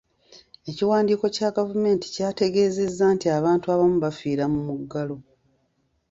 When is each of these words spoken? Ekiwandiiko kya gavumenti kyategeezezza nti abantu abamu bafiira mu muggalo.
Ekiwandiiko 0.69 1.25
kya 1.35 1.49
gavumenti 1.57 2.05
kyategeezezza 2.13 3.05
nti 3.15 3.27
abantu 3.37 3.65
abamu 3.73 3.97
bafiira 4.05 4.45
mu 4.53 4.59
muggalo. 4.67 5.17